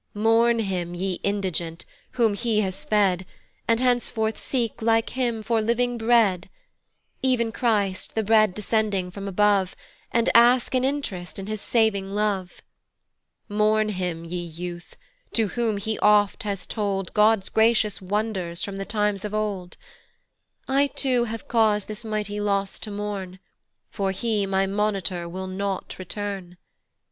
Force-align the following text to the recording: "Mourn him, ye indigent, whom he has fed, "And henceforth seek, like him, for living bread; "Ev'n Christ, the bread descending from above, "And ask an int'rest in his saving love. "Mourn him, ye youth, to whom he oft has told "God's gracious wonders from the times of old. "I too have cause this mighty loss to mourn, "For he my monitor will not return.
"Mourn 0.15 0.57
him, 0.57 0.95
ye 0.95 1.19
indigent, 1.21 1.85
whom 2.13 2.33
he 2.33 2.61
has 2.61 2.83
fed, 2.85 3.23
"And 3.67 3.79
henceforth 3.79 4.39
seek, 4.39 4.81
like 4.81 5.11
him, 5.11 5.43
for 5.43 5.61
living 5.61 5.95
bread; 5.99 6.49
"Ev'n 7.23 7.51
Christ, 7.51 8.15
the 8.15 8.23
bread 8.23 8.55
descending 8.55 9.11
from 9.11 9.27
above, 9.27 9.75
"And 10.11 10.27
ask 10.33 10.73
an 10.73 10.83
int'rest 10.83 11.37
in 11.37 11.45
his 11.45 11.61
saving 11.61 12.09
love. 12.15 12.63
"Mourn 13.47 13.89
him, 13.89 14.25
ye 14.25 14.43
youth, 14.43 14.95
to 15.33 15.49
whom 15.49 15.77
he 15.77 15.99
oft 15.99 16.41
has 16.41 16.65
told 16.65 17.13
"God's 17.13 17.49
gracious 17.49 18.01
wonders 18.01 18.63
from 18.63 18.77
the 18.77 18.85
times 18.85 19.23
of 19.23 19.35
old. 19.35 19.77
"I 20.67 20.87
too 20.87 21.25
have 21.25 21.47
cause 21.47 21.85
this 21.85 22.03
mighty 22.03 22.39
loss 22.41 22.79
to 22.79 22.89
mourn, 22.89 23.37
"For 23.91 24.09
he 24.09 24.47
my 24.47 24.65
monitor 24.65 25.29
will 25.29 25.45
not 25.45 25.99
return. 25.99 26.57